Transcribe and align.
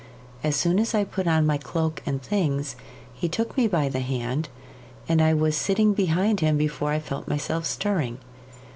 As 0.43 0.55
soon 0.55 0.79
as 0.79 0.95
I 0.95 1.03
put 1.03 1.27
on 1.27 1.45
my 1.45 1.59
cloak 1.59 2.01
and 2.07 2.23
things, 2.23 2.75
he 3.13 3.29
took 3.29 3.55
me 3.55 3.67
by 3.67 3.87
the 3.87 3.99
hand, 3.99 4.49
and 5.07 5.21
I 5.21 5.35
was 5.35 5.55
sitting 5.55 5.93
behind 5.93 6.39
him 6.39 6.57
before 6.57 6.89
I 6.89 6.97
felt 6.97 7.27
myself 7.27 7.67
stirring. 7.67 8.17